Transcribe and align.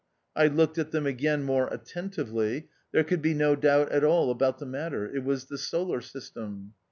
I 0.35 0.47
looked 0.47 0.79
at 0.79 0.89
them 0.89 1.05
again 1.05 1.43
more 1.43 1.67
attentively,— 1.67 2.69
there 2.91 3.03
could 3.03 3.21
be 3.21 3.35
no 3.35 3.55
doubt 3.55 3.91
at 3.91 4.03
all 4.03 4.31
about 4.31 4.57
the 4.57 4.65
matter,— 4.65 5.05
it 5.15 5.23
was 5.23 5.45
the 5.45 5.59
Solar 5.59 6.01
System. 6.01 6.73